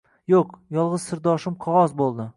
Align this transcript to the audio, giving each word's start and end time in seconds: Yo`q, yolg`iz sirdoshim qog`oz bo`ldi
Yo`q, 0.33 0.39
yolg`iz 0.77 1.05
sirdoshim 1.11 1.59
qog`oz 1.67 1.99
bo`ldi 2.03 2.29